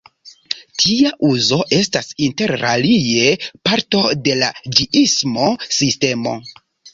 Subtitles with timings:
[0.83, 3.27] Tia uzo estas interalie
[3.71, 6.35] parto de la ĝiismo-sistemo.